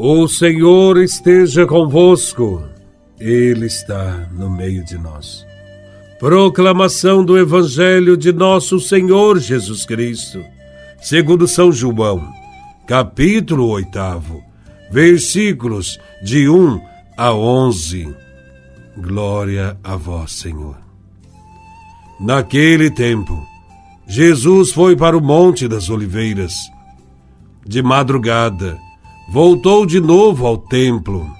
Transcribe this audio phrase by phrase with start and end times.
[0.00, 2.62] O Senhor esteja convosco,
[3.18, 5.44] Ele está no meio de nós.
[6.20, 10.40] Proclamação do Evangelho de Nosso Senhor Jesus Cristo,
[11.02, 12.32] segundo São João,
[12.86, 13.90] capítulo 8,
[14.88, 16.80] versículos de 1
[17.16, 18.14] a 11.
[18.98, 20.78] Glória a vós, Senhor.
[22.20, 23.44] Naquele tempo,
[24.06, 26.54] Jesus foi para o Monte das Oliveiras.
[27.66, 28.78] De madrugada,
[29.28, 31.30] voltou de novo ao templo.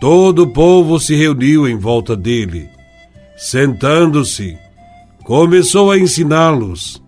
[0.00, 2.68] Todo o povo se reuniu em volta dele.
[3.36, 4.58] Sentando-se,
[5.24, 7.02] começou a ensiná-los.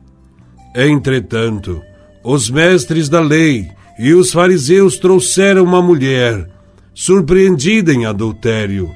[0.74, 1.82] Entretanto,
[2.24, 3.68] os mestres da lei
[3.98, 6.48] e os fariseus trouxeram uma mulher,
[6.94, 8.90] surpreendida em adultério.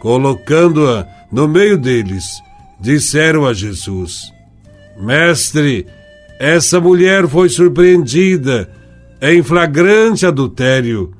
[0.00, 2.24] Colocando-a no meio deles,
[2.80, 4.32] disseram a Jesus:
[4.98, 5.86] Mestre,
[6.38, 8.68] essa mulher foi surpreendida
[9.20, 11.12] em flagrante adultério.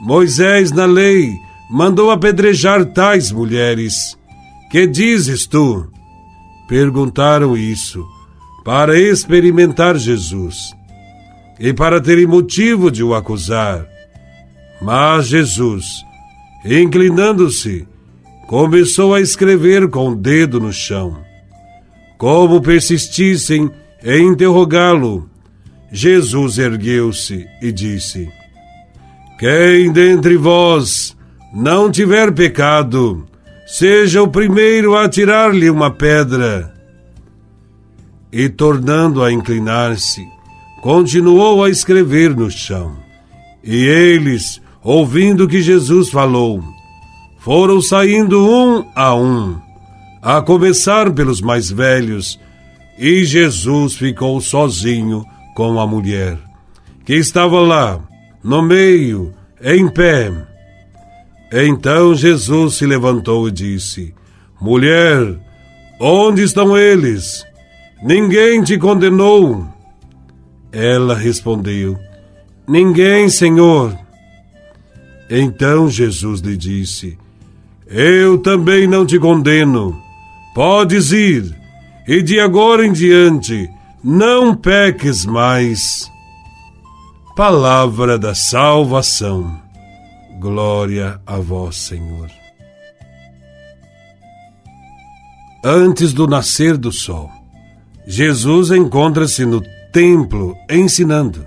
[0.00, 1.32] Moisés, na lei,
[1.70, 4.18] mandou apedrejar tais mulheres.
[4.70, 5.88] Que dizes tu?
[6.68, 8.06] Perguntaram isso
[8.64, 10.74] para experimentar Jesus
[11.58, 13.86] e para terem motivo de o acusar.
[14.80, 15.84] Mas Jesus,
[16.64, 17.86] inclinando-se,
[18.48, 21.18] começou a escrever com o dedo no chão.
[22.18, 23.70] Como persistissem
[24.02, 25.29] em interrogá-lo,
[25.92, 28.30] Jesus ergueu-se e disse:
[29.38, 31.16] Quem dentre vós
[31.52, 33.26] não tiver pecado,
[33.66, 36.72] seja o primeiro a tirar-lhe uma pedra.
[38.32, 40.24] E tornando a inclinar-se,
[40.80, 42.96] continuou a escrever no chão.
[43.62, 46.62] E eles, ouvindo que Jesus falou,
[47.40, 49.58] foram saindo um a um,
[50.22, 52.38] a começar pelos mais velhos,
[52.96, 55.24] e Jesus ficou sozinho
[55.60, 56.38] com a mulher,
[57.04, 58.00] que estava lá,
[58.42, 60.32] no meio, em pé.
[61.52, 64.14] Então Jesus se levantou e disse:
[64.58, 65.38] Mulher,
[66.00, 67.44] onde estão eles?
[68.02, 69.68] Ninguém te condenou.
[70.72, 71.94] Ela respondeu:
[72.66, 73.94] Ninguém, Senhor.
[75.28, 77.18] Então Jesus lhe disse:
[77.86, 79.94] Eu também não te condeno.
[80.54, 81.54] Podes ir,
[82.08, 83.68] e de agora em diante
[84.02, 86.10] não peques mais.
[87.36, 89.60] Palavra da salvação.
[90.40, 92.30] Glória a vós, Senhor.
[95.62, 97.30] Antes do nascer do sol,
[98.06, 99.62] Jesus encontra-se no
[99.92, 101.46] templo ensinando.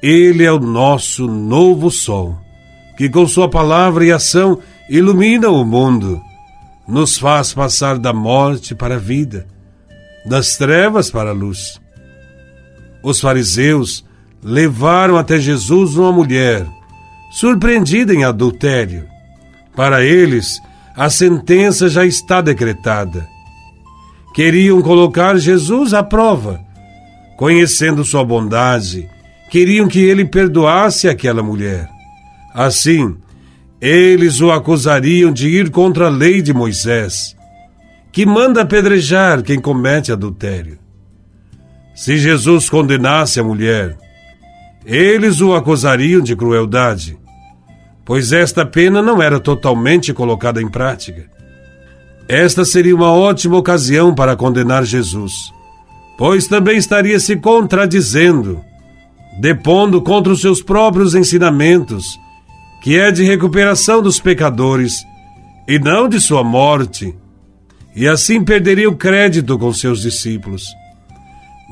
[0.00, 2.38] Ele é o nosso novo sol,
[2.96, 6.22] que com sua palavra e ação ilumina o mundo,
[6.86, 9.46] nos faz passar da morte para a vida
[10.24, 11.80] das trevas para a luz.
[13.02, 14.04] Os fariseus
[14.42, 16.66] levaram até Jesus uma mulher,
[17.32, 19.06] surpreendida em adultério.
[19.74, 20.60] Para eles,
[20.96, 23.26] a sentença já está decretada.
[24.34, 26.60] Queriam colocar Jesus à prova.
[27.36, 29.08] Conhecendo sua bondade,
[29.50, 31.88] queriam que ele perdoasse aquela mulher.
[32.52, 33.16] Assim,
[33.80, 37.37] eles o acusariam de ir contra a lei de Moisés
[38.12, 40.78] que manda apedrejar quem comete adultério.
[41.94, 43.96] Se Jesus condenasse a mulher,
[44.84, 47.18] eles o acusariam de crueldade,
[48.04, 51.28] pois esta pena não era totalmente colocada em prática.
[52.28, 55.52] Esta seria uma ótima ocasião para condenar Jesus,
[56.16, 58.60] pois também estaria se contradizendo,
[59.40, 62.18] depondo contra os seus próprios ensinamentos,
[62.82, 65.04] que é de recuperação dos pecadores
[65.66, 67.14] e não de sua morte
[67.98, 70.68] e assim perderia o crédito com seus discípulos.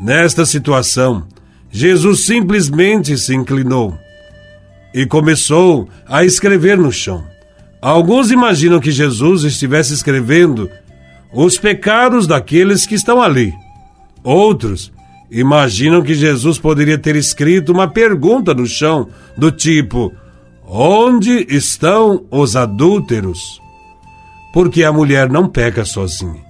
[0.03, 1.25] Nesta situação,
[1.71, 3.97] Jesus simplesmente se inclinou
[4.93, 7.25] e começou a escrever no chão.
[7.81, 10.69] Alguns imaginam que Jesus estivesse escrevendo
[11.33, 13.55] os pecados daqueles que estão ali.
[14.25, 14.93] Outros
[15.31, 19.09] imaginam que Jesus poderia ter escrito uma pergunta no chão,
[19.39, 20.13] do tipo:
[20.67, 23.65] Onde estão os adúlteros?
[24.57, 26.43] Porque a mulher não peca sozinha.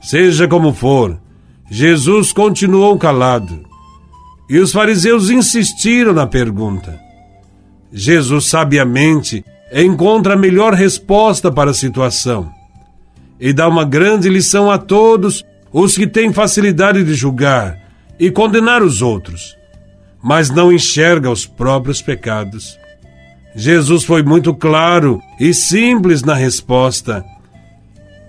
[0.00, 1.20] Seja como for,
[1.70, 3.66] Jesus continuou calado
[4.48, 6.98] e os fariseus insistiram na pergunta.
[7.92, 12.50] Jesus sabiamente encontra a melhor resposta para a situação
[13.38, 17.78] e dá uma grande lição a todos os que têm facilidade de julgar
[18.18, 19.54] e condenar os outros,
[20.22, 22.78] mas não enxerga os próprios pecados.
[23.58, 27.24] Jesus foi muito claro e simples na resposta.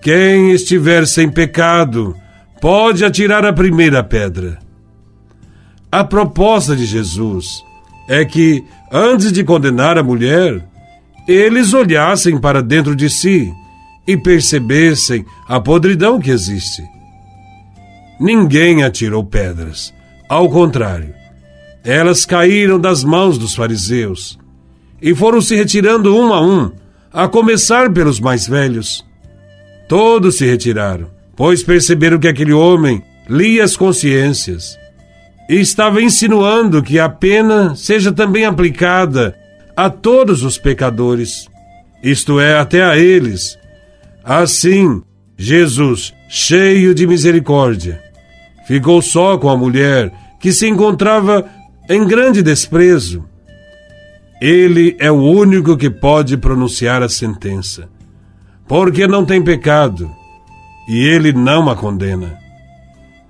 [0.02, 2.16] Quem estiver sem pecado,
[2.60, 4.58] pode atirar a primeira pedra.
[5.90, 7.62] A proposta de Jesus
[8.08, 10.66] é que, antes de condenar a mulher,
[11.28, 13.52] eles olhassem para dentro de si
[14.08, 16.82] e percebessem a podridão que existe.
[18.18, 19.94] Ninguém atirou pedras.
[20.28, 21.14] Ao contrário,
[21.84, 24.39] elas caíram das mãos dos fariseus
[25.00, 26.70] e foram se retirando um a um,
[27.12, 29.04] a começar pelos mais velhos.
[29.88, 34.78] Todos se retiraram, pois perceberam que aquele homem lia as consciências
[35.48, 39.36] e estava insinuando que a pena seja também aplicada
[39.76, 41.48] a todos os pecadores,
[42.02, 43.58] isto é, até a eles.
[44.22, 45.02] Assim,
[45.36, 48.00] Jesus, cheio de misericórdia,
[48.66, 51.48] ficou só com a mulher que se encontrava
[51.88, 53.24] em grande desprezo.
[54.40, 57.88] Ele é o único que pode pronunciar a sentença,
[58.66, 60.10] porque não tem pecado
[60.88, 62.38] e ele não a condena.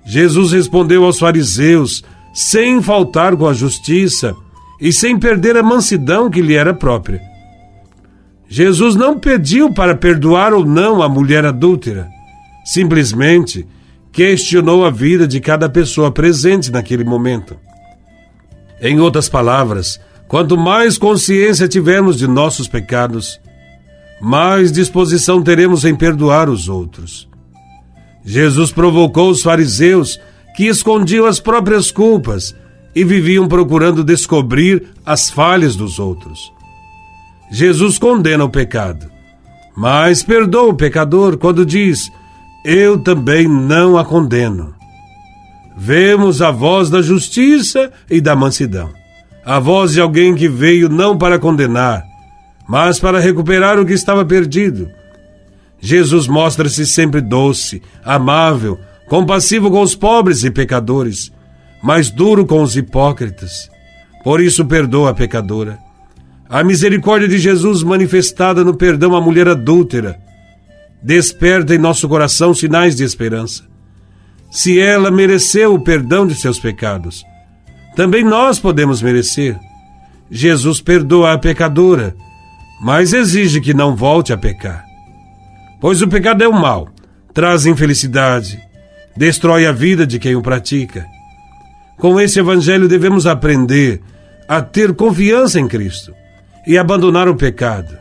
[0.05, 2.03] Jesus respondeu aos fariseus,
[2.33, 4.35] sem faltar com a justiça
[4.81, 7.21] e sem perder a mansidão que lhe era própria.
[8.49, 12.09] Jesus não pediu para perdoar ou não a mulher adúltera,
[12.65, 13.67] simplesmente
[14.11, 17.57] questionou a vida de cada pessoa presente naquele momento.
[18.81, 20.01] Em outras palavras,
[20.31, 23.41] quanto mais consciência tivermos de nossos pecados,
[24.21, 27.29] mais disposição teremos em perdoar os outros.
[28.25, 30.21] Jesus provocou os fariseus
[30.57, 32.55] que escondiam as próprias culpas
[32.95, 36.53] e viviam procurando descobrir as falhas dos outros.
[37.51, 39.11] Jesus condena o pecado,
[39.77, 42.09] mas perdoa o pecador quando diz:
[42.65, 44.77] Eu também não a condeno.
[45.77, 48.93] Vemos a voz da justiça e da mansidão,
[49.45, 52.05] a voz de alguém que veio não para condenar,
[52.69, 54.89] mas para recuperar o que estava perdido.
[55.81, 58.79] Jesus mostra-se sempre doce, amável,
[59.09, 61.33] compassivo com os pobres e pecadores,
[61.83, 63.71] mas duro com os hipócritas.
[64.23, 65.79] Por isso perdoa a pecadora.
[66.49, 70.19] A misericórdia de Jesus manifestada no perdão à mulher adúltera
[71.03, 73.65] desperta em nosso coração sinais de esperança.
[74.51, 77.25] Se ela mereceu o perdão de seus pecados,
[77.95, 79.59] também nós podemos merecer.
[80.31, 82.15] Jesus perdoa a pecadora,
[82.81, 84.85] mas exige que não volte a pecar.
[85.81, 86.89] Pois o pecado é o mal,
[87.35, 88.61] traz infelicidade,
[89.17, 91.07] destrói a vida de quem o pratica.
[91.99, 94.01] Com esse evangelho devemos aprender
[94.49, 96.15] a ter confiança em Cristo
[96.67, 97.97] e abandonar o pecado.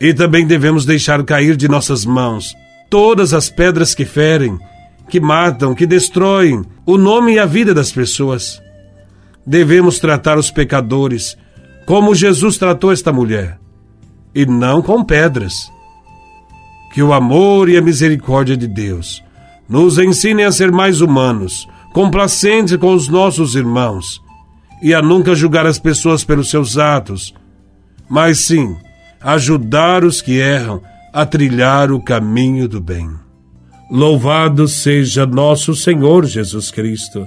[0.00, 2.54] E também devemos deixar cair de nossas mãos
[2.90, 4.58] todas as pedras que ferem,
[5.08, 8.62] que matam, que destroem o nome e a vida das pessoas.
[9.46, 11.36] Devemos tratar os pecadores
[11.86, 13.58] como Jesus tratou esta mulher,
[14.34, 15.70] e não com pedras.
[16.92, 19.22] Que o amor e a misericórdia de Deus
[19.68, 24.22] nos ensinem a ser mais humanos, complacentes com os nossos irmãos
[24.82, 27.32] e a nunca julgar as pessoas pelos seus atos,
[28.08, 28.76] mas sim
[29.20, 30.82] ajudar os que erram
[31.12, 33.08] a trilhar o caminho do bem.
[33.90, 37.26] Louvado seja nosso Senhor Jesus Cristo,